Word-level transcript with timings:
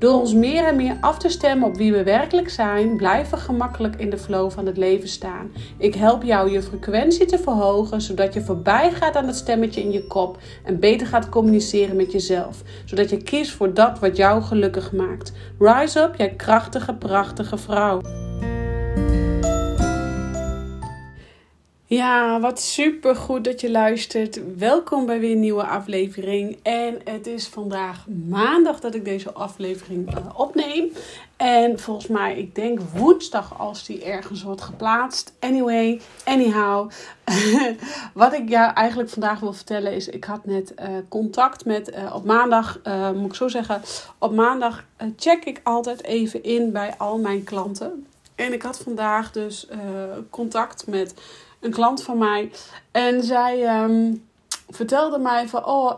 Door 0.00 0.20
ons 0.20 0.34
meer 0.34 0.64
en 0.64 0.76
meer 0.76 0.96
af 1.00 1.18
te 1.18 1.28
stemmen 1.28 1.68
op 1.68 1.76
wie 1.76 1.92
we 1.92 2.02
werkelijk 2.02 2.50
zijn, 2.50 2.96
blijven 2.96 3.38
we 3.38 3.44
gemakkelijk 3.44 3.96
in 3.96 4.10
de 4.10 4.18
flow 4.18 4.50
van 4.50 4.66
het 4.66 4.76
leven 4.76 5.08
staan. 5.08 5.52
Ik 5.78 5.94
help 5.94 6.22
jou 6.22 6.50
je 6.50 6.62
frequentie 6.62 7.26
te 7.26 7.38
verhogen, 7.38 8.00
zodat 8.00 8.34
je 8.34 8.40
voorbij 8.40 8.92
gaat 8.92 9.16
aan 9.16 9.26
het 9.26 9.36
stemmetje 9.36 9.80
in 9.80 9.90
je 9.90 10.06
kop 10.06 10.38
en 10.64 10.78
beter 10.78 11.06
gaat 11.06 11.28
communiceren 11.28 11.96
met 11.96 12.12
jezelf, 12.12 12.62
zodat 12.84 13.10
je 13.10 13.22
kiest 13.22 13.50
voor 13.50 13.74
dat 13.74 13.98
wat 13.98 14.16
jou 14.16 14.42
gelukkig 14.42 14.92
maakt. 14.92 15.32
Rise 15.58 16.00
up, 16.00 16.14
jij 16.16 16.34
krachtige, 16.34 16.94
prachtige 16.94 17.58
vrouw. 17.58 18.00
Ja, 21.90 22.40
wat 22.40 22.60
super 22.60 23.16
goed 23.16 23.44
dat 23.44 23.60
je 23.60 23.70
luistert. 23.70 24.56
Welkom 24.58 25.06
bij 25.06 25.20
weer 25.20 25.32
een 25.32 25.40
nieuwe 25.40 25.66
aflevering. 25.66 26.58
En 26.62 27.00
het 27.04 27.26
is 27.26 27.46
vandaag 27.46 28.06
maandag 28.28 28.80
dat 28.80 28.94
ik 28.94 29.04
deze 29.04 29.32
aflevering 29.32 30.18
uh, 30.18 30.26
opneem. 30.34 30.92
En 31.36 31.78
volgens 31.78 32.06
mij, 32.06 32.38
ik 32.38 32.54
denk 32.54 32.80
woensdag 32.94 33.58
als 33.58 33.86
die 33.86 34.04
ergens 34.04 34.42
wordt 34.42 34.60
geplaatst. 34.60 35.32
Anyway, 35.40 36.00
anyhow. 36.24 36.90
wat 38.14 38.32
ik 38.32 38.48
jou 38.48 38.72
eigenlijk 38.72 39.10
vandaag 39.10 39.40
wil 39.40 39.52
vertellen 39.52 39.92
is, 39.92 40.08
ik 40.08 40.24
had 40.24 40.44
net 40.44 40.74
uh, 40.80 40.86
contact 41.08 41.64
met, 41.64 41.92
uh, 41.92 42.14
op 42.14 42.24
maandag, 42.24 42.80
moet 43.14 43.28
ik 43.28 43.34
zo 43.34 43.48
zeggen, 43.48 43.82
op 44.18 44.34
maandag 44.34 44.84
check 45.16 45.44
ik 45.44 45.60
altijd 45.62 46.04
even 46.04 46.42
in 46.42 46.72
bij 46.72 46.94
al 46.98 47.18
mijn 47.18 47.44
klanten. 47.44 48.06
En 48.34 48.52
ik 48.52 48.62
had 48.62 48.78
vandaag 48.78 49.32
dus 49.32 49.68
contact 50.30 50.86
met 50.86 51.14
een 51.60 51.70
klant 51.70 52.02
van 52.02 52.18
mij. 52.18 52.50
En 52.90 53.22
zij 53.22 53.82
um, 53.82 54.24
vertelde 54.68 55.18
mij 55.18 55.48
van, 55.48 55.66
oh, 55.66 55.92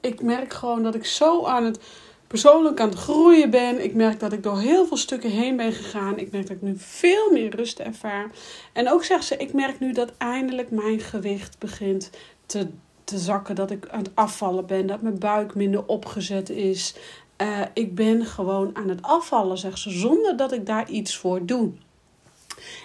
ik 0.00 0.22
merk 0.22 0.52
gewoon 0.52 0.82
dat 0.82 0.94
ik 0.94 1.06
zo 1.06 1.44
aan 1.44 1.64
het 1.64 1.78
persoonlijk 2.26 2.80
aan 2.80 2.88
het 2.88 2.98
groeien 2.98 3.50
ben. 3.50 3.84
Ik 3.84 3.94
merk 3.94 4.20
dat 4.20 4.32
ik 4.32 4.42
door 4.42 4.58
heel 4.58 4.86
veel 4.86 4.96
stukken 4.96 5.30
heen 5.30 5.56
ben 5.56 5.72
gegaan. 5.72 6.18
Ik 6.18 6.32
merk 6.32 6.46
dat 6.46 6.56
ik 6.56 6.62
nu 6.62 6.74
veel 6.78 7.30
meer 7.32 7.56
rust 7.56 7.78
ervaar. 7.78 8.30
En 8.72 8.90
ook 8.90 9.04
zegt 9.04 9.24
ze, 9.24 9.36
ik 9.36 9.52
merk 9.52 9.80
nu 9.80 9.92
dat 9.92 10.12
eindelijk 10.18 10.70
mijn 10.70 11.00
gewicht 11.00 11.58
begint 11.58 12.10
te, 12.46 12.68
te 13.04 13.18
zakken. 13.18 13.54
Dat 13.54 13.70
ik 13.70 13.88
aan 13.88 14.02
het 14.02 14.10
afvallen 14.14 14.66
ben. 14.66 14.86
Dat 14.86 15.02
mijn 15.02 15.18
buik 15.18 15.54
minder 15.54 15.86
opgezet 15.86 16.50
is. 16.50 16.94
Uh, 17.42 17.60
ik 17.72 17.94
ben 17.94 18.24
gewoon 18.24 18.70
aan 18.76 18.88
het 18.88 19.02
afvallen, 19.02 19.58
zegt 19.58 19.78
ze, 19.78 19.90
zonder 19.90 20.36
dat 20.36 20.52
ik 20.52 20.66
daar 20.66 20.88
iets 20.90 21.16
voor 21.16 21.46
doe. 21.46 21.72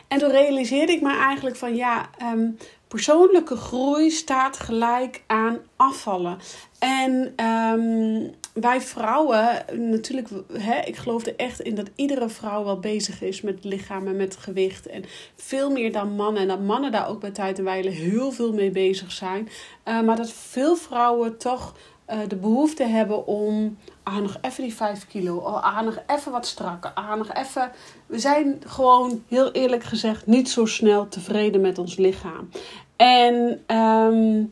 En 0.08 0.20
toen 0.20 0.32
realiseerde 0.32 0.92
ik 0.92 1.02
me 1.02 1.16
eigenlijk 1.18 1.56
van 1.56 1.76
ja, 1.76 2.10
um, 2.34 2.58
persoonlijke 2.88 3.56
groei 3.56 4.10
staat 4.10 4.58
gelijk 4.58 5.24
aan 5.28 5.58
afvallen. 5.76 6.38
En 6.80 7.34
um, 7.46 8.32
wij 8.54 8.82
vrouwen, 8.82 9.66
natuurlijk, 9.74 10.30
hè, 10.54 10.80
ik 10.80 10.96
geloof 10.96 11.26
er 11.26 11.36
echt 11.36 11.60
in 11.60 11.76
dat 11.76 11.90
iedere 11.96 12.30
vrouw 12.30 12.64
wel 12.64 12.80
bezig 12.80 13.22
is 13.22 13.42
met 13.42 13.64
lichaam 13.64 14.08
en 14.08 14.16
met 14.16 14.38
gewicht. 14.38 14.88
En 14.88 15.04
veel 15.36 15.72
meer 15.72 15.92
dan 15.92 16.16
mannen. 16.16 16.42
En 16.42 16.48
dat 16.48 16.62
mannen 16.62 16.92
daar 16.92 17.08
ook 17.08 17.20
bij 17.20 17.32
tijd 17.32 17.58
en 17.58 17.64
wijle 17.64 17.90
heel 17.90 18.32
veel 18.32 18.54
mee 18.54 18.72
bezig 18.72 19.12
zijn. 19.12 19.50
Uh, 19.86 20.02
maar 20.02 20.16
dat 20.16 20.32
veel 20.32 20.76
vrouwen 20.76 21.38
toch 21.38 21.76
uh, 22.10 22.18
de 22.28 22.36
behoefte 22.36 22.84
hebben 22.84 23.28
om 23.28 23.78
ah, 24.12 24.22
nog 24.22 24.38
even 24.42 24.64
die 24.64 24.74
5 24.74 25.08
kilo, 25.08 25.38
oh, 25.38 25.82
nog 25.82 25.98
even 26.08 26.32
wat 26.32 26.46
strakker, 26.46 26.92
ah, 26.94 27.14
nog 27.14 27.34
even. 27.34 27.72
We 28.06 28.20
zijn 28.20 28.62
gewoon 28.66 29.24
heel 29.28 29.52
eerlijk 29.52 29.84
gezegd 29.84 30.28
niet 30.28 30.50
zo 30.50 30.66
snel 30.66 31.08
tevreden 31.08 31.62
met 31.62 31.78
ons 31.78 31.96
lichaam. 31.96 32.50
En 32.96 33.64
um, 33.78 34.52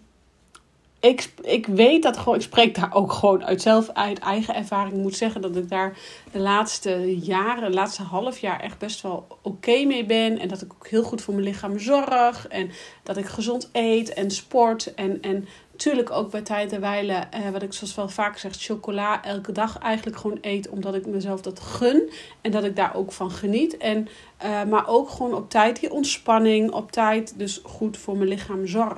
ik, 0.99 1.33
ik 1.41 1.65
weet 1.65 2.03
dat 2.03 2.17
gewoon, 2.17 2.35
ik 2.35 2.41
spreek 2.41 2.75
daar 2.75 2.93
ook 2.93 3.13
gewoon 3.13 3.45
uit 3.45 3.61
zelf 3.61 3.89
uit 3.93 4.19
eigen 4.19 4.55
ervaring. 4.55 4.93
Ik 4.93 5.01
moet 5.01 5.15
zeggen 5.15 5.41
dat 5.41 5.55
ik 5.55 5.69
daar 5.69 5.97
de 6.31 6.39
laatste 6.39 7.19
jaren, 7.19 7.63
het 7.63 7.73
laatste 7.73 8.03
half 8.03 8.39
jaar 8.39 8.59
echt 8.59 8.77
best 8.77 9.01
wel 9.01 9.27
oké 9.41 9.83
mee 9.83 10.05
ben. 10.05 10.39
En 10.39 10.47
dat 10.47 10.61
ik 10.61 10.73
ook 10.73 10.87
heel 10.87 11.03
goed 11.03 11.21
voor 11.21 11.33
mijn 11.33 11.45
lichaam 11.45 11.79
zorg. 11.79 12.47
En 12.47 12.71
dat 13.03 13.17
ik 13.17 13.25
gezond 13.25 13.69
eet 13.71 14.13
en 14.13 14.31
sport. 14.31 14.93
En, 14.93 15.21
en 15.21 15.47
natuurlijk 15.79 16.11
ook 16.11 16.31
bij 16.31 16.41
tijd 16.41 16.71
en 16.71 16.81
wijle, 16.81 17.13
eh, 17.13 17.49
wat 17.51 17.61
ik 17.61 17.73
zoals 17.73 17.95
wel 17.95 18.09
vaak 18.09 18.37
zeg, 18.37 18.51
chocola 18.55 19.23
elke 19.23 19.51
dag 19.51 19.77
eigenlijk 19.77 20.17
gewoon 20.17 20.37
eet. 20.41 20.69
Omdat 20.69 20.95
ik 20.95 21.05
mezelf 21.05 21.41
dat 21.41 21.59
gun. 21.59 22.09
En 22.41 22.51
dat 22.51 22.63
ik 22.63 22.75
daar 22.75 22.95
ook 22.95 23.11
van 23.11 23.31
geniet. 23.31 23.77
En, 23.77 24.07
uh, 24.43 24.63
maar 24.63 24.87
ook 24.87 25.09
gewoon 25.09 25.33
op 25.33 25.49
tijd 25.49 25.79
die 25.79 25.91
ontspanning. 25.91 26.71
Op 26.71 26.91
tijd 26.91 27.33
dus 27.37 27.61
goed 27.63 27.97
voor 27.97 28.17
mijn 28.17 28.29
lichaam 28.29 28.67
zorg. 28.67 28.97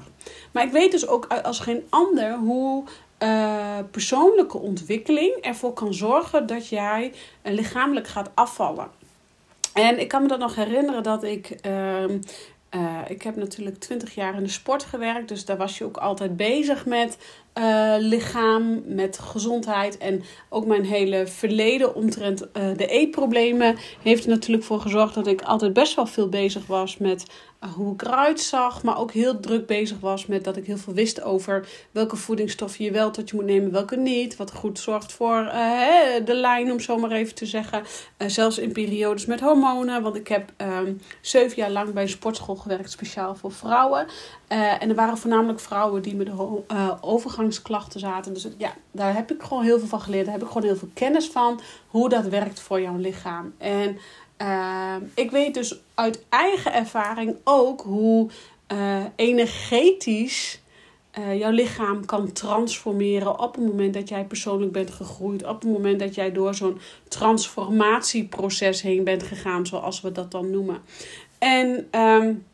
Maar 0.51 0.63
ik 0.63 0.71
weet 0.71 0.91
dus 0.91 1.07
ook 1.07 1.25
als 1.25 1.59
geen 1.59 1.83
ander 1.89 2.37
hoe 2.37 2.83
uh, 3.19 3.77
persoonlijke 3.91 4.57
ontwikkeling 4.57 5.33
ervoor 5.41 5.73
kan 5.73 5.93
zorgen 5.93 6.47
dat 6.47 6.67
jij 6.67 7.13
uh, 7.43 7.53
lichamelijk 7.53 8.07
gaat 8.07 8.29
afvallen. 8.33 8.87
En 9.73 9.99
ik 9.99 10.07
kan 10.07 10.21
me 10.21 10.27
dat 10.27 10.39
nog 10.39 10.55
herinneren 10.55 11.03
dat 11.03 11.23
ik. 11.23 11.59
Uh, 11.67 12.03
uh, 12.75 12.99
ik 13.07 13.21
heb 13.21 13.35
natuurlijk 13.35 13.77
20 13.77 14.15
jaar 14.15 14.35
in 14.35 14.43
de 14.43 14.49
sport 14.49 14.83
gewerkt, 14.83 15.27
dus 15.27 15.45
daar 15.45 15.57
was 15.57 15.77
je 15.77 15.85
ook 15.85 15.97
altijd 15.97 16.37
bezig 16.37 16.85
met 16.85 17.17
uh, 17.57 17.95
lichaam, 17.97 18.81
met 18.85 19.19
gezondheid. 19.19 19.97
En 19.97 20.23
ook 20.49 20.65
mijn 20.65 20.85
hele 20.85 21.27
verleden 21.27 21.95
omtrent 21.95 22.41
uh, 22.41 22.47
de 22.77 22.87
eetproblemen 22.87 23.77
heeft 24.01 24.23
er 24.23 24.29
natuurlijk 24.29 24.63
voor 24.63 24.79
gezorgd 24.79 25.13
dat 25.13 25.27
ik 25.27 25.41
altijd 25.41 25.73
best 25.73 25.95
wel 25.95 26.05
veel 26.05 26.29
bezig 26.29 26.65
was 26.65 26.97
met 26.97 27.25
hoe 27.75 27.93
ik 27.93 28.01
eruit 28.01 28.39
zag, 28.39 28.83
maar 28.83 28.97
ook 28.97 29.11
heel 29.11 29.39
druk 29.39 29.67
bezig 29.67 29.99
was 29.99 30.25
met 30.25 30.43
dat 30.43 30.57
ik 30.57 30.65
heel 30.65 30.77
veel 30.77 30.93
wist 30.93 31.21
over 31.21 31.67
welke 31.91 32.15
voedingsstoffen 32.15 32.85
je 32.85 32.91
wel 32.91 33.11
tot 33.11 33.29
je 33.29 33.35
moet 33.35 33.45
nemen, 33.45 33.71
welke 33.71 33.95
niet. 33.95 34.35
Wat 34.35 34.53
goed 34.53 34.79
zorgt 34.79 35.11
voor 35.11 35.43
de 36.25 36.33
lijn, 36.33 36.71
om 36.71 36.79
zo 36.79 36.97
maar 36.97 37.11
even 37.11 37.35
te 37.35 37.45
zeggen. 37.45 37.83
Zelfs 38.27 38.57
in 38.57 38.71
periodes 38.71 39.25
met 39.25 39.39
hormonen, 39.39 40.01
want 40.01 40.15
ik 40.15 40.27
heb 40.27 40.53
um, 40.57 41.01
zeven 41.21 41.55
jaar 41.55 41.71
lang 41.71 41.93
bij 41.93 42.03
een 42.03 42.09
sportschool 42.09 42.55
gewerkt, 42.55 42.91
speciaal 42.91 43.35
voor 43.35 43.51
vrouwen. 43.51 44.07
Uh, 44.51 44.81
en 44.81 44.89
er 44.89 44.95
waren 44.95 45.17
voornamelijk 45.17 45.59
vrouwen 45.59 46.01
die 46.01 46.15
met 46.15 46.25
de 46.25 46.63
overgangsklachten 47.01 47.99
zaten. 47.99 48.33
Dus 48.33 48.47
ja, 48.57 48.73
daar 48.91 49.15
heb 49.15 49.31
ik 49.31 49.43
gewoon 49.43 49.63
heel 49.63 49.79
veel 49.79 49.87
van 49.87 50.01
geleerd. 50.01 50.23
Daar 50.23 50.33
heb 50.33 50.43
ik 50.43 50.47
gewoon 50.47 50.67
heel 50.67 50.77
veel 50.77 50.89
kennis 50.93 51.27
van 51.27 51.59
hoe 51.87 52.09
dat 52.09 52.25
werkt 52.25 52.59
voor 52.59 52.81
jouw 52.81 52.97
lichaam. 52.97 53.53
En 53.57 53.97
uh, 54.41 54.95
ik 55.15 55.31
weet 55.31 55.53
dus 55.53 55.79
uit 55.93 56.25
eigen 56.29 56.73
ervaring 56.73 57.35
ook 57.43 57.81
hoe 57.81 58.29
uh, 58.73 58.97
energetisch 59.15 60.61
uh, 61.19 61.39
jouw 61.39 61.51
lichaam 61.51 62.05
kan 62.05 62.31
transformeren 62.31 63.39
op 63.39 63.55
het 63.55 63.65
moment 63.65 63.93
dat 63.93 64.09
jij 64.09 64.25
persoonlijk 64.25 64.71
bent 64.71 64.91
gegroeid. 64.91 65.45
Op 65.45 65.61
het 65.61 65.71
moment 65.71 65.99
dat 65.99 66.15
jij 66.15 66.31
door 66.31 66.55
zo'n 66.55 66.79
transformatieproces 67.07 68.81
heen 68.81 69.03
bent 69.03 69.23
gegaan, 69.23 69.65
zoals 69.65 70.01
we 70.01 70.11
dat 70.11 70.31
dan 70.31 70.51
noemen. 70.51 70.81
En 71.37 71.87
um, 72.01 72.45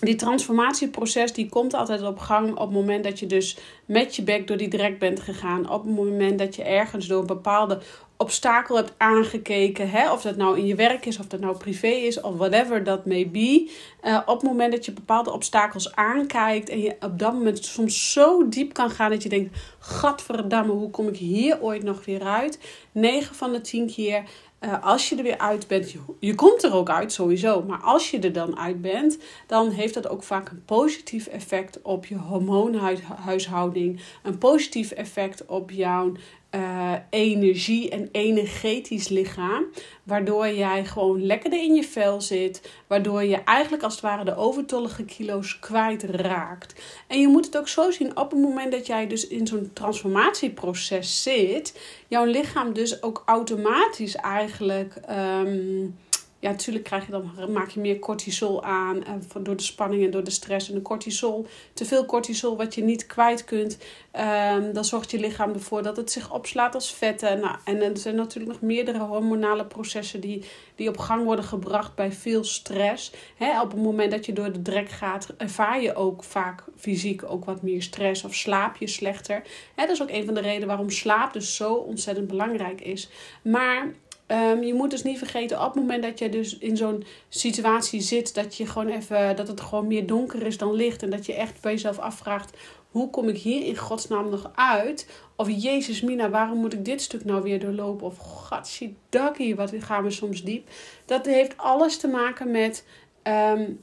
die 0.00 0.14
transformatieproces 0.14 1.32
die 1.32 1.48
komt 1.48 1.74
altijd 1.74 2.02
op 2.02 2.18
gang 2.18 2.50
op 2.50 2.58
het 2.58 2.70
moment 2.70 3.04
dat 3.04 3.18
je 3.18 3.26
dus 3.26 3.56
met 3.84 4.16
je 4.16 4.22
bek 4.22 4.46
door 4.46 4.56
die 4.56 4.68
drek 4.68 4.98
bent 4.98 5.20
gegaan. 5.20 5.70
Op 5.70 5.84
het 5.84 5.94
moment 5.94 6.38
dat 6.38 6.56
je 6.56 6.62
ergens 6.62 7.06
door 7.06 7.20
een 7.20 7.26
bepaalde 7.26 7.80
obstakel 8.20 8.76
hebt 8.76 8.92
aangekeken. 8.96 9.90
Hè? 9.90 10.12
Of 10.12 10.22
dat 10.22 10.36
nou 10.36 10.58
in 10.58 10.66
je 10.66 10.74
werk 10.74 11.06
is, 11.06 11.18
of 11.18 11.26
dat 11.26 11.40
nou 11.40 11.56
privé 11.56 11.86
is, 11.86 12.20
of 12.20 12.36
whatever 12.36 12.82
that 12.82 13.06
may 13.06 13.30
be. 13.30 13.70
Uh, 14.04 14.20
op 14.26 14.40
het 14.40 14.50
moment 14.50 14.72
dat 14.72 14.84
je 14.84 14.92
bepaalde 14.92 15.32
obstakels 15.32 15.94
aankijkt 15.94 16.68
en 16.68 16.80
je 16.80 16.96
op 17.00 17.18
dat 17.18 17.32
moment 17.32 17.64
soms 17.64 18.12
zo 18.12 18.48
diep 18.48 18.72
kan 18.72 18.90
gaan 18.90 19.10
dat 19.10 19.22
je 19.22 19.28
denkt: 19.28 19.58
Gadverdamme, 19.78 20.72
hoe 20.72 20.90
kom 20.90 21.08
ik 21.08 21.16
hier 21.16 21.62
ooit 21.62 21.82
nog 21.82 22.04
weer 22.04 22.22
uit? 22.22 22.58
9 22.92 23.34
van 23.34 23.52
de 23.52 23.60
10 23.60 23.86
keer 23.86 24.22
uh, 24.60 24.84
als 24.84 25.08
je 25.08 25.16
er 25.16 25.22
weer 25.22 25.38
uit 25.38 25.66
bent, 25.66 25.90
je, 25.90 25.98
je, 26.18 26.34
komt 26.34 26.62
er 26.62 26.74
ook 26.74 26.90
uit 26.90 27.12
sowieso, 27.12 27.62
maar 27.62 27.78
als 27.78 28.10
je 28.10 28.18
er 28.18 28.32
dan 28.32 28.58
uit 28.58 28.80
bent, 28.80 29.18
dan 29.46 29.70
heeft 29.70 29.94
dat 29.94 30.08
ook 30.08 30.22
vaak 30.22 30.50
een 30.50 30.64
positief 30.64 31.26
effect 31.26 31.82
op 31.82 32.06
je 32.06 32.16
hormoonhuishouding, 32.16 34.00
een 34.22 34.38
positief 34.38 34.90
effect 34.90 35.46
op 35.46 35.70
jouw 35.70 36.12
uh, 36.54 36.92
energie 37.10 37.90
en 37.90 38.08
energetisch 38.12 39.08
lichaam. 39.08 39.64
Waardoor 40.02 40.48
jij 40.48 40.84
gewoon 40.84 41.26
lekkerder 41.26 41.62
in 41.62 41.74
je 41.74 41.84
vel 41.84 42.20
zit. 42.20 42.70
Waardoor 42.86 43.24
je 43.24 43.36
eigenlijk 43.36 43.82
als 43.82 43.92
het 43.92 44.02
ware 44.02 44.24
de 44.24 44.36
overtollige 44.36 45.04
kilo's 45.04 45.58
kwijtraakt. 45.58 46.82
En 47.06 47.20
je 47.20 47.28
moet 47.28 47.44
het 47.44 47.58
ook 47.58 47.68
zo 47.68 47.90
zien, 47.90 48.16
op 48.16 48.30
het 48.30 48.40
moment 48.40 48.72
dat 48.72 48.86
jij 48.86 49.06
dus 49.06 49.26
in 49.26 49.46
zo'n 49.46 49.70
transformatieproces 49.72 51.22
zit, 51.22 51.80
jouw 52.08 52.24
lichaam 52.24 52.72
dus 52.72 53.02
ook 53.02 53.22
automatisch 53.26 54.16
eigenlijk. 54.16 54.94
Um, 55.10 55.96
ja, 56.40 56.50
natuurlijk 56.50 56.84
krijg 56.84 57.06
je 57.06 57.12
dan, 57.12 57.52
maak 57.52 57.68
je 57.68 57.80
meer 57.80 57.98
cortisol 57.98 58.64
aan 58.64 58.96
uh, 58.96 59.42
door 59.42 59.56
de 59.56 59.62
spanning 59.62 60.04
en 60.04 60.10
door 60.10 60.24
de 60.24 60.30
stress. 60.30 60.68
En 60.68 60.74
de 60.74 60.82
cortisol, 60.82 61.46
te 61.72 61.84
veel 61.84 62.06
cortisol 62.06 62.56
wat 62.56 62.74
je 62.74 62.82
niet 62.82 63.06
kwijt 63.06 63.44
kunt, 63.44 63.78
um, 64.54 64.72
dan 64.72 64.84
zorgt 64.84 65.10
je 65.10 65.18
lichaam 65.18 65.52
ervoor 65.52 65.82
dat 65.82 65.96
het 65.96 66.10
zich 66.10 66.32
opslaat 66.32 66.74
als 66.74 66.94
vetten. 66.94 67.40
Nou, 67.40 67.56
en 67.64 67.82
er 67.82 67.96
zijn 67.98 68.14
natuurlijk 68.14 68.52
nog 68.52 68.60
meerdere 68.60 68.98
hormonale 68.98 69.66
processen 69.66 70.20
die, 70.20 70.44
die 70.74 70.88
op 70.88 70.98
gang 70.98 71.24
worden 71.24 71.44
gebracht 71.44 71.94
bij 71.94 72.12
veel 72.12 72.44
stress. 72.44 73.12
Op 73.62 73.70
het 73.70 73.82
moment 73.82 74.10
dat 74.10 74.26
je 74.26 74.32
door 74.32 74.52
de 74.52 74.62
drek 74.62 74.88
gaat, 74.88 75.28
ervaar 75.36 75.82
je 75.82 75.94
ook 75.94 76.24
vaak 76.24 76.64
fysiek 76.76 77.22
ook 77.24 77.44
wat 77.44 77.62
meer 77.62 77.82
stress 77.82 78.24
of 78.24 78.34
slaap 78.34 78.76
je 78.76 78.86
slechter. 78.86 79.42
Dat 79.76 79.88
is 79.88 80.02
ook 80.02 80.10
een 80.10 80.24
van 80.24 80.34
de 80.34 80.40
redenen 80.40 80.68
waarom 80.68 80.90
slaap 80.90 81.32
dus 81.32 81.56
zo 81.56 81.74
ontzettend 81.74 82.26
belangrijk 82.26 82.80
is. 82.80 83.08
Maar 83.42 83.92
Um, 84.32 84.62
je 84.62 84.74
moet 84.74 84.90
dus 84.90 85.02
niet 85.02 85.18
vergeten, 85.18 85.58
op 85.58 85.64
het 85.64 85.74
moment 85.74 86.02
dat 86.02 86.18
je 86.18 86.28
dus 86.28 86.58
in 86.58 86.76
zo'n 86.76 87.04
situatie 87.28 88.00
zit, 88.00 88.34
dat 88.34 88.56
je 88.56 88.66
gewoon 88.66 88.88
even, 88.88 89.36
dat 89.36 89.48
het 89.48 89.60
gewoon 89.60 89.86
meer 89.86 90.06
donker 90.06 90.46
is 90.46 90.58
dan 90.58 90.72
licht. 90.72 91.02
En 91.02 91.10
dat 91.10 91.26
je 91.26 91.34
echt 91.34 91.60
bij 91.60 91.72
jezelf 91.72 91.98
afvraagt, 91.98 92.56
hoe 92.90 93.10
kom 93.10 93.28
ik 93.28 93.36
hier 93.36 93.66
in 93.66 93.76
godsnaam 93.76 94.28
nog 94.28 94.50
uit? 94.54 95.06
Of 95.36 95.48
Jezus 95.50 96.00
Mina, 96.00 96.30
waarom 96.30 96.58
moet 96.58 96.72
ik 96.72 96.84
dit 96.84 97.02
stuk 97.02 97.24
nou 97.24 97.42
weer 97.42 97.60
doorlopen? 97.60 98.06
Of 98.06 98.18
Gatsidaki, 98.18 99.54
wat 99.54 99.72
gaan 99.78 100.04
we 100.04 100.10
soms 100.10 100.44
diep. 100.44 100.68
Dat 101.04 101.26
heeft 101.26 101.56
alles 101.56 101.96
te 101.96 102.08
maken 102.08 102.50
met 102.50 102.84
um, 103.22 103.80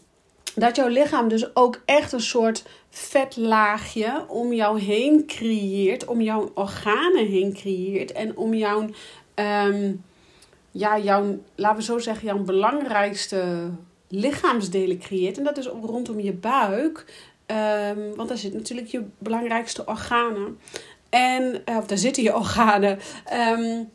dat 0.55 0.75
jouw 0.75 0.87
lichaam 0.87 1.27
dus 1.27 1.55
ook 1.55 1.81
echt 1.85 2.11
een 2.11 2.21
soort 2.21 2.65
vetlaagje 2.89 4.25
om 4.27 4.53
jou 4.53 4.79
heen 4.79 5.25
creëert. 5.25 6.05
Om 6.05 6.21
jouw 6.21 6.51
organen 6.53 7.25
heen 7.25 7.53
creëert. 7.53 8.11
En 8.11 8.37
om 8.37 8.53
jouw... 8.53 8.89
Um, 9.35 10.05
ja, 10.77 10.97
jouw, 10.99 11.39
laten 11.55 11.77
we 11.77 11.83
zo 11.83 11.99
zeggen, 11.99 12.25
jouw 12.25 12.39
belangrijkste 12.39 13.69
lichaamsdelen 14.07 14.99
creëert. 14.99 15.37
En 15.37 15.43
dat 15.43 15.57
is 15.57 15.65
rondom 15.65 16.19
je 16.19 16.33
buik. 16.33 17.05
Um, 17.91 18.15
want 18.15 18.29
daar 18.29 18.37
zitten 18.37 18.59
natuurlijk 18.59 18.87
je 18.87 19.03
belangrijkste 19.17 19.85
organen. 19.85 20.59
En, 21.09 21.65
eh, 21.65 21.77
of 21.77 21.87
daar 21.87 21.97
zitten 21.97 22.23
je 22.23 22.35
organen. 22.35 22.99
Um, 23.33 23.89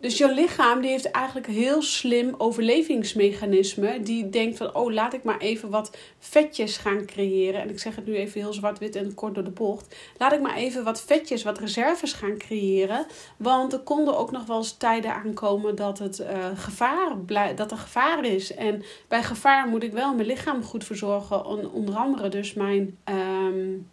dus 0.00 0.18
je 0.18 0.34
lichaam 0.34 0.80
die 0.80 0.90
heeft 0.90 1.10
eigenlijk 1.10 1.46
heel 1.46 1.82
slim 1.82 2.34
overlevingsmechanisme. 2.38 4.00
Die 4.02 4.28
denkt 4.28 4.56
van, 4.56 4.74
oh 4.74 4.92
laat 4.92 5.12
ik 5.12 5.22
maar 5.22 5.38
even 5.38 5.70
wat 5.70 5.96
vetjes 6.18 6.76
gaan 6.76 7.06
creëren. 7.06 7.60
En 7.60 7.70
ik 7.70 7.78
zeg 7.78 7.96
het 7.96 8.06
nu 8.06 8.16
even 8.16 8.40
heel 8.40 8.52
zwart-wit 8.52 8.96
en 8.96 9.14
kort 9.14 9.34
door 9.34 9.44
de 9.44 9.50
bocht. 9.50 9.96
Laat 10.18 10.32
ik 10.32 10.40
maar 10.40 10.56
even 10.56 10.84
wat 10.84 11.02
vetjes, 11.02 11.42
wat 11.42 11.58
reserves 11.58 12.12
gaan 12.12 12.38
creëren. 12.38 13.06
Want 13.36 13.72
er 13.72 13.78
konden 13.78 14.18
ook 14.18 14.30
nog 14.30 14.46
wel 14.46 14.56
eens 14.56 14.76
tijden 14.76 15.14
aankomen 15.14 15.74
dat, 15.74 15.98
het, 15.98 16.20
uh, 16.20 16.28
gevaar, 16.54 17.16
dat 17.54 17.70
er 17.70 17.78
gevaar 17.78 18.24
is. 18.24 18.54
En 18.54 18.82
bij 19.08 19.22
gevaar 19.22 19.68
moet 19.68 19.82
ik 19.82 19.92
wel 19.92 20.14
mijn 20.14 20.26
lichaam 20.26 20.62
goed 20.62 20.84
verzorgen. 20.84 21.44
Onder 21.72 21.94
andere 21.94 22.28
dus 22.28 22.54
mijn... 22.54 22.98
Um, 23.04 23.88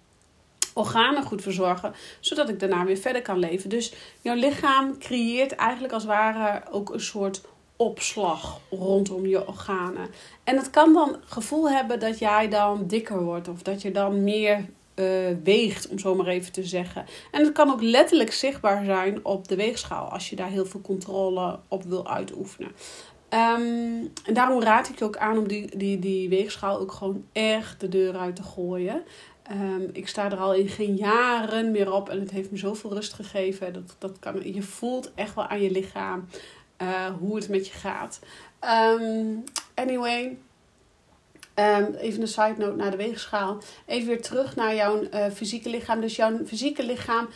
organen 0.77 1.23
goed 1.23 1.41
verzorgen, 1.41 1.93
zodat 2.19 2.49
ik 2.49 2.59
daarna 2.59 2.85
weer 2.85 2.97
verder 2.97 3.21
kan 3.21 3.39
leven. 3.39 3.69
Dus 3.69 3.93
jouw 4.21 4.35
lichaam 4.35 4.97
creëert 4.97 5.55
eigenlijk 5.55 5.93
als 5.93 6.03
het 6.03 6.11
ware 6.11 6.61
ook 6.71 6.93
een 6.93 6.99
soort 6.99 7.41
opslag 7.75 8.59
rondom 8.69 9.25
je 9.25 9.47
organen. 9.47 10.07
En 10.43 10.57
het 10.57 10.69
kan 10.69 10.93
dan 10.93 11.15
gevoel 11.25 11.69
hebben 11.69 11.99
dat 11.99 12.19
jij 12.19 12.49
dan 12.49 12.87
dikker 12.87 13.23
wordt 13.23 13.47
of 13.47 13.61
dat 13.61 13.81
je 13.81 13.91
dan 13.91 14.23
meer 14.23 14.65
uh, 14.95 15.05
weegt, 15.43 15.87
om 15.87 15.99
zo 15.99 16.15
maar 16.15 16.27
even 16.27 16.51
te 16.51 16.63
zeggen. 16.63 17.05
En 17.31 17.43
het 17.43 17.53
kan 17.53 17.71
ook 17.71 17.81
letterlijk 17.81 18.31
zichtbaar 18.31 18.85
zijn 18.85 19.25
op 19.25 19.47
de 19.47 19.55
weegschaal 19.55 20.05
als 20.09 20.29
je 20.29 20.35
daar 20.35 20.49
heel 20.49 20.65
veel 20.65 20.81
controle 20.81 21.59
op 21.67 21.83
wil 21.83 22.07
uitoefenen. 22.07 22.71
Um, 23.29 24.11
en 24.25 24.33
daarom 24.33 24.61
raad 24.61 24.89
ik 24.89 24.99
je 24.99 25.05
ook 25.05 25.17
aan 25.17 25.37
om 25.37 25.47
die, 25.47 25.77
die, 25.77 25.99
die 25.99 26.29
weegschaal 26.29 26.79
ook 26.79 26.91
gewoon 26.91 27.25
echt 27.31 27.79
de 27.79 27.89
deur 27.89 28.17
uit 28.17 28.35
te 28.35 28.43
gooien. 28.43 29.03
Um, 29.51 29.89
ik 29.93 30.07
sta 30.07 30.31
er 30.31 30.37
al 30.37 30.53
in 30.53 30.67
geen 30.67 30.95
jaren 30.95 31.71
meer 31.71 31.91
op 31.91 32.09
en 32.09 32.19
het 32.19 32.31
heeft 32.31 32.51
me 32.51 32.57
zoveel 32.57 32.93
rust 32.93 33.13
gegeven. 33.13 33.73
Dat, 33.73 33.95
dat 33.97 34.19
kan, 34.19 34.53
je 34.53 34.61
voelt 34.61 35.11
echt 35.15 35.35
wel 35.35 35.47
aan 35.47 35.61
je 35.61 35.71
lichaam 35.71 36.27
uh, 36.81 37.05
hoe 37.19 37.35
het 37.35 37.49
met 37.49 37.67
je 37.67 37.73
gaat. 37.73 38.19
Um, 38.99 39.43
anyway, 39.73 40.37
um, 41.55 41.93
even 41.93 42.21
een 42.21 42.27
side 42.27 42.55
note 42.57 42.75
naar 42.75 42.91
de 42.91 42.97
weegschaal. 42.97 43.57
Even 43.85 44.07
weer 44.07 44.21
terug 44.21 44.55
naar 44.55 44.75
jouw 44.75 45.03
uh, 45.03 45.25
fysieke 45.33 45.69
lichaam. 45.69 46.01
Dus 46.01 46.15
jouw 46.15 46.45
fysieke 46.45 46.85
lichaam 46.85 47.27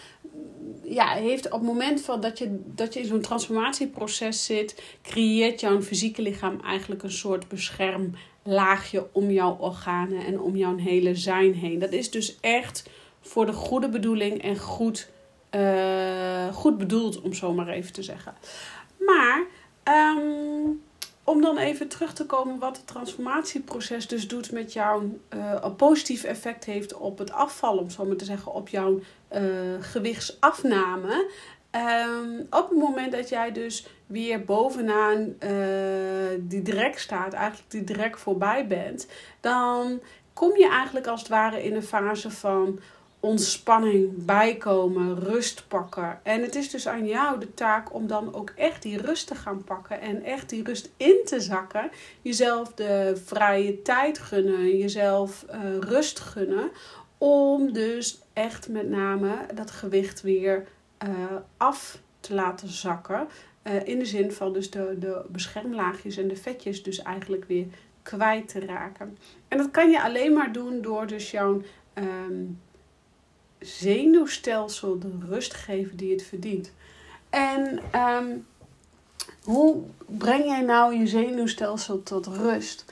ja, 0.84 1.14
heeft 1.14 1.46
op 1.46 1.52
het 1.52 1.62
moment 1.62 2.02
van 2.02 2.22
dat 2.22 2.38
je, 2.38 2.60
dat 2.66 2.94
je 2.94 3.00
in 3.00 3.06
zo'n 3.06 3.22
transformatieproces 3.22 4.46
zit, 4.46 4.84
creëert 5.02 5.60
jouw 5.60 5.82
fysieke 5.82 6.22
lichaam 6.22 6.60
eigenlijk 6.64 7.04
een 7.04 7.12
soort 7.12 7.48
bescherm 7.48 8.14
laagje 8.44 9.08
om 9.12 9.32
jouw 9.32 9.58
organen 9.60 10.26
en 10.26 10.40
om 10.40 10.56
jouw 10.56 10.78
hele 10.78 11.16
zijn 11.16 11.54
heen. 11.54 11.80
Dat 11.80 11.92
is 11.92 12.12
dus 12.12 12.38
echt 12.40 12.90
voor 13.22 13.46
de 13.46 13.54
goede 13.54 13.90
bedoeling 13.90 14.42
en 14.42 14.58
goed, 14.58 15.10
uh, 15.56 16.54
goed 16.54 16.78
bedoeld, 16.78 17.22
om 17.22 17.34
zo 17.34 17.54
maar 17.54 17.68
even 17.68 17.94
te 17.94 18.04
zeggen. 18.04 18.34
Maar 19.00 19.46
um, 20.18 20.82
om 21.24 21.42
dan 21.42 21.58
even 21.58 21.88
terug 21.88 22.14
te 22.14 22.26
komen 22.26 22.60
wat 22.60 22.78
het 22.78 22.88
transformatieproces 22.88 24.08
dus 24.08 24.28
doet 24.28 24.52
met 24.52 24.74
jouw 24.74 25.04
uh, 25.34 25.66
positief 25.78 26.24
effect 26.24 26.66
heeft 26.66 26.94
op 26.94 27.18
het 27.18 27.32
afvallen, 27.32 27.84
om 27.84 27.90
zo 27.90 28.06
maar 28.06 28.16
te 28.16 28.26
zeggen, 28.26 28.54
op 28.54 28.70
jouw 28.70 29.00
uh, 29.32 29.42
gewichtsafname. 29.80 31.30
Um, 31.76 32.40
op 32.50 32.70
het 32.70 32.78
moment 32.78 33.12
dat 33.12 33.30
jij 33.30 33.52
dus 33.52 33.88
weer 34.06 34.46
bovenaan 34.46 35.36
uh, 35.40 36.40
die 36.40 36.62
drek 36.62 37.00
staat, 37.00 37.34
eigenlijk 37.34 37.72
die 37.72 37.84
drek 37.84 38.18
voorbij 38.18 38.68
bent, 38.68 39.08
dan 39.40 40.02
kom 40.34 40.58
je 40.58 40.70
eigenlijk 40.70 41.08
als 41.08 41.20
het 41.20 41.30
ware 41.30 41.64
in 41.64 41.76
een 41.76 41.84
fase 41.84 42.32
van 42.32 42.80
ontspanning, 43.22 44.26
bijkomen, 44.26 45.20
rust 45.20 45.68
pakken. 45.68 46.20
En 46.24 46.42
het 46.42 46.56
is 46.56 46.70
dus 46.70 46.88
aan 46.88 47.08
jou 47.08 47.40
de 47.40 47.54
taak 47.54 47.94
om 47.94 48.08
dan 48.08 48.36
ook 48.36 48.50
echt 48.56 48.82
die 48.82 49.02
rust 49.02 49.28
te 49.28 49.36
gaan 49.36 49.64
pakken 49.64 50.02
en 50.02 50.24
echt 50.24 50.50
die 50.50 50.64
rust 50.64 50.92
in 50.98 51.22
te 51.26 51.40
zakken. 51.40 51.90
Jezelf 52.22 52.74
de 52.74 53.22
vrije 53.26 53.82
tijd 53.82 54.18
gunnen, 54.18 54.78
jezelf 54.78 55.46
uh, 55.50 55.78
rust 55.78 56.20
gunnen, 56.20 56.72
om 57.18 57.74
dus 57.74 58.22
echt 58.34 58.70
met 58.70 58.90
name 58.90 59.34
dat 59.54 59.72
gewicht 59.72 60.22
weer 60.22 60.68
uh, 61.08 61.10
af 61.58 62.02
te 62.20 62.34
laten 62.34 62.70
zakken. 62.70 63.28
Uh, 63.64 63.88
in 63.88 64.00
de 64.00 64.06
zin 64.06 64.32
van 64.32 64.54
dus 64.54 64.70
de, 64.70 64.96
de 65.00 65.26
beschermlaagjes 65.30 66.18
en 66.18 66.28
de 66.28 66.36
vetjes 66.36 66.84
dus 66.84 67.02
eigenlijk 67.02 67.46
weer 67.46 67.66
kwijt 68.02 68.48
te 68.48 68.60
raken. 68.60 69.18
En 69.48 69.58
dat 69.58 69.72
kan 69.72 69.90
je 69.90 70.04
alleen 70.04 70.34
maar 70.34 70.52
doen 70.52 70.82
door 70.82 71.08
dus 71.08 71.32
jouw 71.32 71.62
um, 71.94 72.60
zenuwstelsel 73.62 75.00
de 75.00 75.12
rust 75.30 75.54
geven 75.54 75.98
die 75.98 76.12
het 76.12 76.24
verdient. 76.24 76.72
En 77.30 77.80
um, 77.96 78.46
hoe 79.44 79.82
breng 80.06 80.46
jij 80.46 80.62
nou 80.62 80.96
je 80.96 81.08
zenuwstelsel 81.08 82.04
tot 82.04 82.28
rust? 82.28 82.86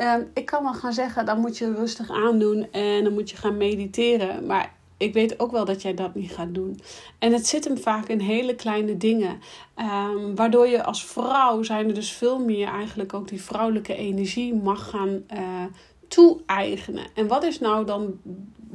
Um, 0.00 0.30
ik 0.34 0.46
kan 0.46 0.62
wel 0.62 0.74
gaan 0.74 0.92
zeggen, 0.92 1.26
dan 1.26 1.40
moet 1.40 1.58
je 1.58 1.74
rustig 1.74 2.10
aandoen 2.10 2.72
en 2.72 3.04
dan 3.04 3.12
moet 3.12 3.30
je 3.30 3.36
gaan 3.36 3.56
mediteren. 3.56 4.46
Maar 4.46 4.76
ik 4.96 5.12
weet 5.12 5.40
ook 5.40 5.50
wel 5.50 5.64
dat 5.64 5.82
jij 5.82 5.94
dat 5.94 6.14
niet 6.14 6.32
gaat 6.32 6.54
doen. 6.54 6.80
En 7.18 7.32
het 7.32 7.46
zit 7.46 7.64
hem 7.64 7.78
vaak 7.78 8.08
in 8.08 8.20
hele 8.20 8.54
kleine 8.54 8.96
dingen. 8.96 9.40
Um, 9.76 10.34
waardoor 10.34 10.66
je 10.66 10.84
als 10.84 11.06
vrouw 11.06 11.62
zijn 11.62 11.88
er 11.88 11.94
dus 11.94 12.12
veel 12.12 12.38
meer 12.38 12.68
eigenlijk 12.68 13.14
ook 13.14 13.28
die 13.28 13.42
vrouwelijke 13.42 13.94
energie 13.94 14.54
mag 14.54 14.90
gaan 14.90 15.22
uh, 15.34 15.64
toe-eigenen. 16.08 17.06
En 17.14 17.26
wat 17.26 17.44
is 17.44 17.60
nou 17.60 17.86
dan, 17.86 18.20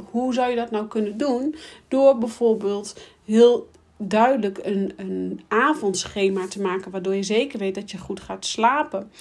hoe 0.09 0.33
zou 0.33 0.49
je 0.49 0.55
dat 0.55 0.71
nou 0.71 0.87
kunnen 0.87 1.17
doen? 1.17 1.55
Door 1.87 2.17
bijvoorbeeld 2.17 2.99
heel 3.25 3.67
duidelijk 3.97 4.59
een, 4.61 4.93
een 4.95 5.41
avondschema 5.47 6.47
te 6.47 6.61
maken, 6.61 6.91
waardoor 6.91 7.15
je 7.15 7.23
zeker 7.23 7.59
weet 7.59 7.75
dat 7.75 7.91
je 7.91 7.97
goed 7.97 8.19
gaat 8.19 8.45
slapen. 8.45 9.11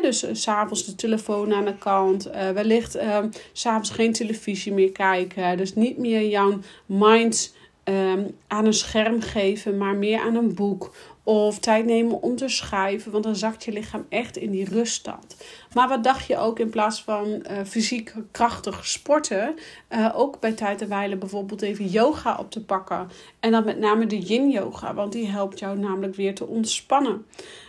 Dus 0.00 0.24
uh, 0.24 0.30
s'avonds 0.32 0.84
de 0.84 0.94
telefoon 0.94 1.52
aan 1.52 1.64
de 1.64 1.76
kant, 1.78 2.26
uh, 2.26 2.50
wellicht 2.50 2.96
uh, 2.96 3.18
s'avonds 3.52 3.90
geen 3.90 4.12
televisie 4.12 4.72
meer 4.72 4.92
kijken, 4.92 5.56
dus 5.56 5.74
niet 5.74 5.98
meer 5.98 6.28
jouw 6.28 6.58
mind 6.86 7.54
ehm, 7.84 8.24
aan 8.46 8.66
een 8.66 8.74
scherm 8.74 9.20
geven, 9.20 9.78
maar 9.78 9.94
meer 9.94 10.20
aan 10.20 10.34
een 10.34 10.54
boek. 10.54 10.94
Of 11.24 11.58
tijd 11.58 11.84
nemen 11.84 12.22
om 12.22 12.36
te 12.36 12.48
schrijven, 12.48 13.12
want 13.12 13.24
dan 13.24 13.36
zakt 13.36 13.64
je 13.64 13.72
lichaam 13.72 14.06
echt 14.08 14.36
in 14.36 14.50
die 14.50 14.68
ruststand. 14.68 15.36
Maar 15.74 15.88
wat 15.88 16.04
dacht 16.04 16.26
je 16.26 16.38
ook 16.38 16.58
in 16.58 16.70
plaats 16.70 17.02
van 17.02 17.26
uh, 17.26 17.58
fysiek 17.66 18.14
krachtig 18.30 18.86
sporten, 18.86 19.54
uh, 19.90 20.12
ook 20.14 20.40
bij 20.40 20.52
tijd 20.52 20.82
en 20.82 20.88
wijle 20.88 21.16
bijvoorbeeld 21.16 21.62
even 21.62 21.86
yoga 21.86 22.36
op 22.38 22.50
te 22.50 22.64
pakken. 22.64 23.10
En 23.40 23.50
dan 23.50 23.64
met 23.64 23.78
name 23.78 24.06
de 24.06 24.18
yin 24.18 24.50
yoga, 24.50 24.94
want 24.94 25.12
die 25.12 25.26
helpt 25.26 25.58
jou 25.58 25.78
namelijk 25.78 26.14
weer 26.14 26.34
te 26.34 26.46
ontspannen. 26.46 27.26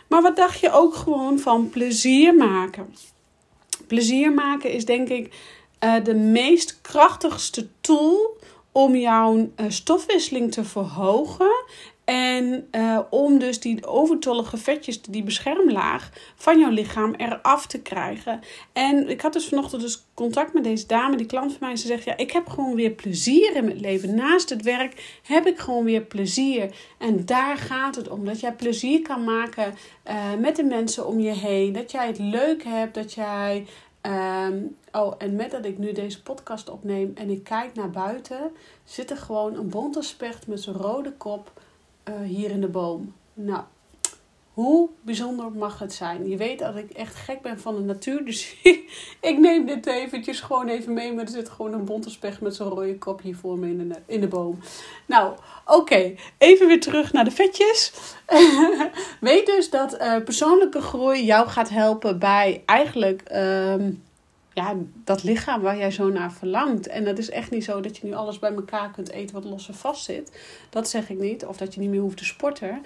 Maar 0.07 0.21
wat 0.21 0.35
dacht 0.35 0.59
je 0.59 0.71
ook 0.71 0.95
gewoon 0.95 1.39
van 1.39 1.69
plezier 1.69 2.35
maken? 2.35 2.95
Plezier 3.87 4.33
maken 4.33 4.71
is 4.71 4.85
denk 4.85 5.09
ik 5.09 5.33
uh, 5.83 6.03
de 6.03 6.15
meest 6.15 6.81
krachtigste 6.81 7.67
tool 7.81 8.37
om 8.73 8.95
jouw 8.95 9.51
stofwisseling 9.67 10.51
te 10.51 10.63
verhogen 10.63 11.51
en 12.05 12.67
uh, 12.71 12.99
om 13.09 13.39
dus 13.39 13.59
die 13.59 13.85
overtollige 13.85 14.57
vetjes, 14.57 15.01
die 15.01 15.23
beschermlaag 15.23 16.09
van 16.35 16.59
jouw 16.59 16.69
lichaam 16.69 17.13
eraf 17.13 17.67
te 17.67 17.81
krijgen. 17.81 18.39
En 18.73 19.09
ik 19.09 19.21
had 19.21 19.33
dus 19.33 19.47
vanochtend 19.47 19.81
dus 19.81 20.05
contact 20.13 20.53
met 20.53 20.63
deze 20.63 20.87
dame, 20.87 21.15
die 21.15 21.25
klant 21.25 21.51
van 21.51 21.67
mij. 21.67 21.75
Ze 21.75 21.87
zegt, 21.87 22.03
ja, 22.03 22.17
ik 22.17 22.31
heb 22.31 22.47
gewoon 22.47 22.75
weer 22.75 22.91
plezier 22.91 23.55
in 23.55 23.65
mijn 23.65 23.79
leven. 23.79 24.15
Naast 24.15 24.49
het 24.49 24.61
werk 24.61 25.19
heb 25.23 25.47
ik 25.47 25.59
gewoon 25.59 25.83
weer 25.83 26.01
plezier. 26.01 26.75
En 26.97 27.25
daar 27.25 27.57
gaat 27.57 27.95
het 27.95 28.09
om. 28.09 28.25
Dat 28.25 28.39
jij 28.39 28.53
plezier 28.53 29.01
kan 29.01 29.23
maken 29.23 29.73
uh, 30.09 30.33
met 30.39 30.55
de 30.55 30.63
mensen 30.63 31.07
om 31.07 31.19
je 31.19 31.31
heen. 31.31 31.73
Dat 31.73 31.91
jij 31.91 32.07
het 32.07 32.19
leuk 32.19 32.63
hebt, 32.63 32.93
dat 32.93 33.13
jij... 33.13 33.65
Um, 34.47 34.75
oh, 34.93 35.13
en 35.17 35.35
met 35.35 35.51
dat 35.51 35.65
ik 35.65 35.77
nu 35.77 35.91
deze 35.91 36.21
podcast 36.21 36.69
opneem 36.69 37.11
en 37.15 37.29
ik 37.29 37.43
kijk 37.43 37.75
naar 37.75 37.89
buiten, 37.89 38.51
zit 38.83 39.09
er 39.09 39.17
gewoon 39.17 39.55
een 39.55 39.69
bonte 39.69 40.01
specht 40.01 40.47
met 40.47 40.61
zijn 40.61 40.75
rode 40.75 41.11
kop 41.11 41.51
uh, 42.09 42.15
hier 42.21 42.49
in 42.49 42.61
de 42.61 42.67
boom. 42.67 43.13
Nou, 43.33 43.63
hoe 44.53 44.89
bijzonder 45.01 45.51
mag 45.51 45.79
het 45.79 45.93
zijn? 45.93 46.29
Je 46.29 46.37
weet 46.37 46.59
dat 46.59 46.75
ik 46.75 46.89
echt 46.91 47.15
gek 47.15 47.41
ben 47.41 47.59
van 47.59 47.75
de 47.75 47.81
natuur. 47.81 48.25
Dus 48.25 48.55
ik 49.31 49.37
neem 49.37 49.65
dit 49.65 49.85
eventjes 49.85 50.39
gewoon 50.39 50.67
even 50.67 50.93
mee. 50.93 51.13
Maar 51.13 51.23
er 51.23 51.29
zit 51.29 51.49
gewoon 51.49 51.73
een 51.73 51.85
bonte 51.85 52.09
specht 52.09 52.41
met 52.41 52.55
zo'n 52.55 52.69
rode 52.69 52.97
kop 52.97 53.21
hier 53.21 53.35
voor 53.35 53.57
me 53.57 53.67
in 53.67 53.89
de, 53.89 53.95
in 54.05 54.21
de 54.21 54.27
boom. 54.27 54.59
Nou, 55.05 55.33
oké. 55.65 56.15
Even 56.37 56.67
weer 56.67 56.79
terug 56.79 57.13
naar 57.13 57.23
de 57.23 57.31
vetjes. 57.31 57.93
weet 59.19 59.45
dus 59.45 59.69
dat 59.69 60.01
uh, 60.01 60.23
persoonlijke 60.23 60.81
groei 60.81 61.25
jou 61.25 61.47
gaat 61.47 61.69
helpen 61.69 62.19
bij 62.19 62.63
eigenlijk... 62.65 63.23
Uh, 63.31 63.75
ja, 64.53 64.75
dat 65.03 65.23
lichaam 65.23 65.61
waar 65.61 65.77
jij 65.77 65.91
zo 65.91 66.09
naar 66.09 66.31
verlangt. 66.31 66.87
En 66.87 67.03
dat 67.03 67.17
is 67.17 67.29
echt 67.29 67.51
niet 67.51 67.63
zo 67.63 67.81
dat 67.81 67.97
je 67.97 68.05
nu 68.07 68.13
alles 68.13 68.39
bij 68.39 68.53
elkaar 68.53 68.91
kunt 68.91 69.09
eten 69.09 69.35
wat 69.35 69.43
los 69.43 69.67
en 69.67 69.73
vast 69.75 70.03
zit. 70.03 70.39
Dat 70.69 70.89
zeg 70.89 71.09
ik 71.09 71.19
niet. 71.19 71.45
Of 71.45 71.57
dat 71.57 71.73
je 71.73 71.79
niet 71.79 71.89
meer 71.89 72.01
hoeft 72.01 72.17
te 72.17 72.25
sporten. 72.25 72.81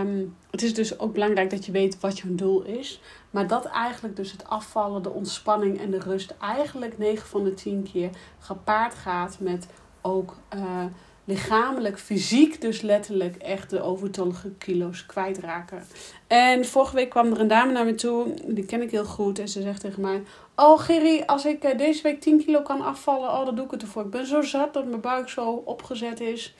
Um, 0.00 0.36
het 0.50 0.62
is 0.62 0.74
dus 0.74 0.98
ook 0.98 1.12
belangrijk 1.12 1.50
dat 1.50 1.66
je 1.66 1.72
weet 1.72 2.00
wat 2.00 2.18
jouw 2.18 2.34
doel 2.34 2.62
is. 2.62 3.00
Maar 3.30 3.46
dat 3.46 3.64
eigenlijk 3.64 4.16
dus 4.16 4.32
het 4.32 4.48
afvallen, 4.48 5.02
de 5.02 5.10
ontspanning 5.10 5.80
en 5.80 5.90
de 5.90 5.98
rust 5.98 6.34
eigenlijk 6.40 6.98
9 6.98 7.28
van 7.28 7.44
de 7.44 7.54
10 7.54 7.88
keer 7.92 8.10
gepaard 8.38 8.94
gaat 8.94 9.36
met 9.40 9.66
ook... 10.00 10.36
Uh, 10.54 10.84
lichamelijk, 11.30 11.98
fysiek 11.98 12.60
dus 12.60 12.80
letterlijk 12.80 13.36
echt 13.36 13.70
de 13.70 13.82
overtollige 13.82 14.50
kilo's 14.58 15.06
kwijtraken. 15.06 15.86
En 16.26 16.64
vorige 16.64 16.94
week 16.94 17.10
kwam 17.10 17.32
er 17.32 17.40
een 17.40 17.48
dame 17.48 17.72
naar 17.72 17.84
me 17.84 17.94
toe, 17.94 18.34
die 18.46 18.64
ken 18.64 18.82
ik 18.82 18.90
heel 18.90 19.04
goed. 19.04 19.38
En 19.38 19.48
ze 19.48 19.62
zegt 19.62 19.80
tegen 19.80 20.02
mij, 20.02 20.22
oh 20.56 20.80
Gerry, 20.80 21.22
als 21.26 21.44
ik 21.44 21.62
eh, 21.62 21.78
deze 21.78 22.02
week 22.02 22.20
10 22.20 22.44
kilo 22.44 22.62
kan 22.62 22.80
afvallen, 22.80 23.30
oh 23.30 23.44
dan 23.44 23.54
doe 23.54 23.64
ik 23.64 23.70
het 23.70 23.82
ervoor. 23.82 24.04
Ik 24.04 24.10
ben 24.10 24.26
zo 24.26 24.42
zat 24.42 24.72
dat 24.74 24.86
mijn 24.86 25.00
buik 25.00 25.28
zo 25.28 25.62
opgezet 25.64 26.20
is. 26.20 26.54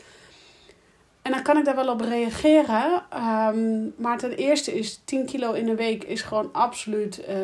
En 1.22 1.32
dan 1.32 1.42
kan 1.42 1.58
ik 1.58 1.64
daar 1.64 1.76
wel 1.76 1.88
op 1.88 2.00
reageren. 2.00 3.02
Um, 3.54 3.94
maar 3.96 4.18
ten 4.18 4.32
eerste 4.32 4.78
is 4.78 5.00
10 5.04 5.26
kilo 5.26 5.52
in 5.52 5.68
een 5.68 5.76
week 5.76 6.04
is 6.04 6.22
gewoon 6.22 6.48
absoluut. 6.52 7.20
Uh, 7.28 7.36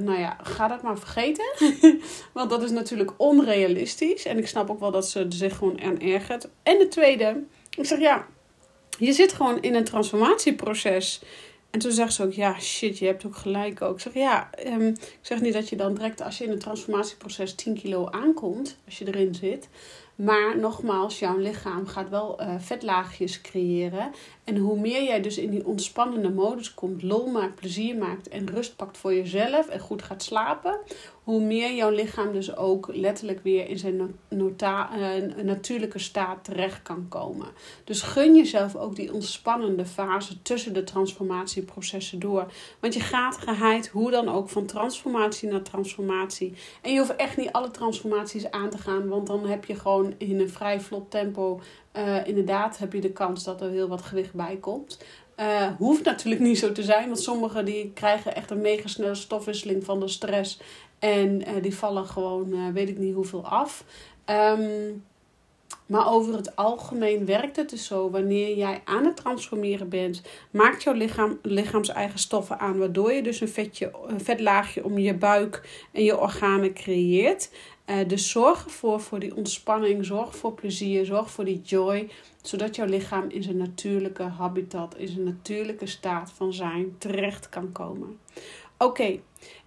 nou 0.00 0.18
ja, 0.18 0.36
ga 0.42 0.68
dat 0.68 0.82
maar 0.82 0.98
vergeten. 0.98 1.44
Want 2.32 2.50
dat 2.50 2.62
is 2.62 2.70
natuurlijk 2.70 3.12
onrealistisch. 3.16 4.24
En 4.24 4.38
ik 4.38 4.46
snap 4.46 4.70
ook 4.70 4.80
wel 4.80 4.90
dat 4.90 5.08
ze 5.08 5.26
zich 5.28 5.56
gewoon 5.56 5.80
aan 5.82 6.00
ergert. 6.00 6.48
En 6.62 6.78
de 6.78 6.88
tweede, 6.88 7.44
ik 7.78 7.86
zeg 7.86 7.98
ja, 7.98 8.26
je 8.98 9.12
zit 9.12 9.32
gewoon 9.32 9.60
in 9.60 9.74
een 9.74 9.84
transformatieproces. 9.84 11.22
En 11.70 11.78
toen 11.78 11.92
zegt 11.92 12.12
ze 12.12 12.22
ook, 12.22 12.32
ja, 12.32 12.60
shit, 12.60 12.98
je 12.98 13.06
hebt 13.06 13.26
ook 13.26 13.36
gelijk 13.36 13.82
ook. 13.82 13.94
Ik 13.94 14.00
zeg, 14.00 14.14
ja, 14.14 14.50
um, 14.66 14.86
ik 14.88 15.18
zeg 15.20 15.40
niet 15.40 15.52
dat 15.52 15.68
je 15.68 15.76
dan 15.76 15.94
direct 15.94 16.22
als 16.22 16.38
je 16.38 16.44
in 16.44 16.50
een 16.50 16.58
transformatieproces 16.58 17.54
10 17.54 17.74
kilo 17.74 18.10
aankomt, 18.10 18.78
als 18.86 18.98
je 18.98 19.06
erin 19.06 19.34
zit. 19.34 19.68
Maar 20.18 20.58
nogmaals, 20.58 21.18
jouw 21.18 21.36
lichaam 21.36 21.86
gaat 21.86 22.08
wel 22.08 22.40
uh, 22.40 22.54
vetlaagjes 22.58 23.40
creëren. 23.40 24.10
En 24.44 24.56
hoe 24.56 24.80
meer 24.80 25.02
jij 25.02 25.20
dus 25.20 25.38
in 25.38 25.50
die 25.50 25.66
ontspannende 25.66 26.30
modus 26.30 26.74
komt, 26.74 27.02
lol 27.02 27.26
maakt, 27.26 27.54
plezier 27.54 27.96
maakt 27.96 28.28
en 28.28 28.50
rust 28.50 28.76
pakt 28.76 28.98
voor 28.98 29.14
jezelf 29.14 29.68
en 29.68 29.80
goed 29.80 30.02
gaat 30.02 30.22
slapen, 30.22 30.78
hoe 31.28 31.40
meer 31.40 31.74
jouw 31.74 31.90
lichaam 31.90 32.32
dus 32.32 32.56
ook 32.56 32.88
letterlijk 32.92 33.40
weer 33.42 33.68
in 33.68 33.78
zijn 33.78 34.18
uh, 34.28 35.42
natuurlijke 35.42 35.98
staat 35.98 36.44
terecht 36.44 36.82
kan 36.82 37.06
komen. 37.08 37.46
Dus 37.84 38.02
gun 38.02 38.36
jezelf 38.36 38.76
ook 38.76 38.96
die 38.96 39.12
ontspannende 39.12 39.86
fase 39.86 40.42
tussen 40.42 40.72
de 40.72 40.84
transformatieprocessen 40.84 42.18
door. 42.18 42.52
Want 42.80 42.94
je 42.94 43.00
gaat 43.00 43.36
geheid 43.36 43.88
hoe 43.88 44.10
dan 44.10 44.28
ook 44.28 44.48
van 44.48 44.66
transformatie 44.66 45.48
naar 45.48 45.62
transformatie. 45.62 46.54
En 46.82 46.92
je 46.92 46.98
hoeft 46.98 47.16
echt 47.16 47.36
niet 47.36 47.52
alle 47.52 47.70
transformaties 47.70 48.50
aan 48.50 48.70
te 48.70 48.78
gaan, 48.78 49.08
want 49.08 49.26
dan 49.26 49.46
heb 49.46 49.64
je 49.64 49.74
gewoon 49.74 50.14
in 50.18 50.40
een 50.40 50.50
vrij 50.50 50.80
vlot 50.80 51.10
tempo. 51.10 51.60
Uh, 51.96 52.26
inderdaad 52.26 52.78
heb 52.78 52.92
je 52.92 53.00
de 53.00 53.12
kans 53.12 53.44
dat 53.44 53.60
er 53.60 53.70
heel 53.70 53.88
wat 53.88 54.02
gewicht 54.02 54.34
bij 54.34 54.56
komt. 54.56 54.98
Uh, 55.40 55.66
hoeft 55.76 56.04
natuurlijk 56.04 56.42
niet 56.42 56.58
zo 56.58 56.72
te 56.72 56.82
zijn, 56.82 57.06
want 57.06 57.20
sommigen 57.20 57.64
die 57.64 57.90
krijgen 57.94 58.34
echt 58.34 58.50
een 58.50 58.60
mega 58.60 58.88
snelle 58.88 59.14
stofwisseling 59.14 59.84
van 59.84 60.00
de 60.00 60.08
stress. 60.08 60.60
En 60.98 61.48
uh, 61.48 61.62
die 61.62 61.76
vallen 61.76 62.06
gewoon, 62.06 62.54
uh, 62.54 62.68
weet 62.72 62.88
ik 62.88 62.98
niet 62.98 63.14
hoeveel, 63.14 63.46
af. 63.46 63.84
Um, 64.26 65.02
maar 65.86 66.12
over 66.12 66.34
het 66.34 66.56
algemeen 66.56 67.24
werkt 67.24 67.56
het 67.56 67.70
dus 67.70 67.86
zo. 67.86 68.10
Wanneer 68.10 68.56
jij 68.56 68.80
aan 68.84 69.04
het 69.04 69.16
transformeren 69.16 69.88
bent, 69.88 70.22
maakt 70.50 70.82
jouw 70.82 70.94
lichaam 70.94 71.38
lichaams-eigen 71.42 72.18
stoffen 72.18 72.58
aan. 72.58 72.78
Waardoor 72.78 73.12
je 73.12 73.22
dus 73.22 73.40
een, 73.40 73.48
vetje, 73.48 73.92
een 74.06 74.20
vetlaagje 74.20 74.84
om 74.84 74.98
je 74.98 75.14
buik 75.14 75.86
en 75.92 76.04
je 76.04 76.18
organen 76.18 76.74
creëert. 76.74 77.50
Uh, 77.86 77.96
dus 78.06 78.30
zorg 78.30 78.64
ervoor 78.64 79.00
voor 79.00 79.18
die 79.18 79.36
ontspanning, 79.36 80.04
zorg 80.04 80.36
voor 80.36 80.52
plezier, 80.52 81.04
zorg 81.04 81.30
voor 81.30 81.44
die 81.44 81.60
joy. 81.64 82.08
Zodat 82.42 82.76
jouw 82.76 82.86
lichaam 82.86 83.24
in 83.28 83.42
zijn 83.42 83.56
natuurlijke 83.56 84.22
habitat, 84.22 84.96
in 84.96 85.08
zijn 85.08 85.24
natuurlijke 85.24 85.86
staat 85.86 86.32
van 86.34 86.52
zijn 86.52 86.94
terecht 86.98 87.48
kan 87.48 87.72
komen. 87.72 88.18
Oké, 88.78 89.20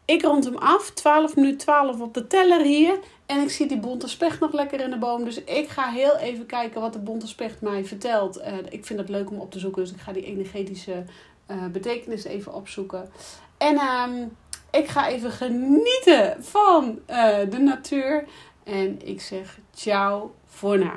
ik 0.05 0.21
rond 0.21 0.45
hem 0.45 0.57
af. 0.57 0.91
12 0.91 1.35
minuten 1.35 1.57
12 1.57 1.99
op 1.99 2.13
de 2.13 2.27
teller 2.27 2.61
hier. 2.61 2.99
En 3.25 3.41
ik 3.41 3.49
zie 3.49 3.67
die 3.67 3.79
bonte 3.79 4.07
specht 4.07 4.39
nog 4.39 4.53
lekker 4.53 4.79
in 4.81 4.89
de 4.89 4.97
boom. 4.97 5.23
Dus 5.23 5.43
ik 5.43 5.69
ga 5.69 5.89
heel 5.89 6.17
even 6.17 6.45
kijken 6.45 6.81
wat 6.81 6.93
de 6.93 6.99
bonte 6.99 7.27
specht 7.27 7.61
mij 7.61 7.85
vertelt. 7.85 8.37
Uh, 8.37 8.45
ik 8.69 8.85
vind 8.85 8.99
het 8.99 9.09
leuk 9.09 9.29
om 9.29 9.39
op 9.39 9.51
te 9.51 9.59
zoeken. 9.59 9.81
Dus 9.81 9.91
ik 9.91 9.99
ga 9.99 10.11
die 10.11 10.25
energetische 10.25 11.03
uh, 11.47 11.65
betekenis 11.65 12.23
even 12.23 12.53
opzoeken. 12.53 13.09
En 13.57 13.79
um, 13.79 14.37
ik 14.71 14.87
ga 14.87 15.07
even 15.07 15.31
genieten 15.31 16.43
van 16.43 16.99
uh, 17.09 17.37
de 17.49 17.59
natuur. 17.59 18.25
En 18.63 19.07
ik 19.07 19.21
zeg 19.21 19.59
ciao 19.73 20.35
voor 20.45 20.77
nu. 20.77 20.89